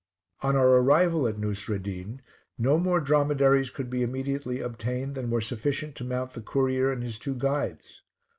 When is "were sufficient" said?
5.29-5.93